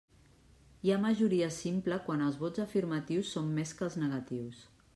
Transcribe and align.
Hi 0.87 0.91
ha 0.93 1.01
majoria 1.01 1.49
simple 1.57 1.99
quan 2.07 2.23
els 2.29 2.39
vots 2.45 2.63
afirmatius 2.65 3.31
són 3.37 3.55
més 3.59 3.75
que 3.81 3.87
els 3.89 3.99
negatius. 4.05 4.65